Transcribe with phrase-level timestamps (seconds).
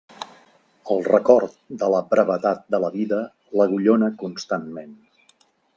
[0.95, 1.53] El record
[1.83, 3.23] de la brevetat de la vida
[3.61, 4.97] l'agullona constantment.